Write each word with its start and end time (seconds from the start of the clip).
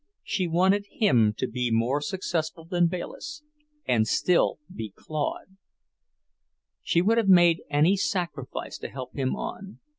She 0.23 0.47
wanted 0.47 0.87
him 0.89 1.35
to 1.37 1.45
be 1.47 1.69
more 1.69 2.01
successful 2.01 2.65
than 2.65 2.87
Bayliss 2.87 3.43
AND 3.87 4.07
STILL 4.07 4.57
BE 4.73 4.89
CLAUDE. 4.95 5.57
She 6.81 7.03
would 7.03 7.19
have 7.19 7.29
made 7.29 7.61
any 7.69 7.95
sacrifice 7.95 8.79
to 8.79 8.89
help 8.89 9.13
him 9.13 9.35
on. 9.35 9.79